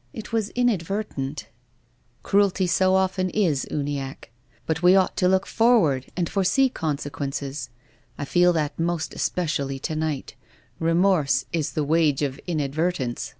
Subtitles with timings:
[0.20, 1.48] "It was inadvertent."
[2.22, 4.30] "Cruelty so often is, Uniacke.
[4.66, 7.70] But we ought to look forward and foresee consequences.
[8.18, 10.34] I feel that most especially to night.
[10.80, 13.32] Remorse is the wage of inadvertence."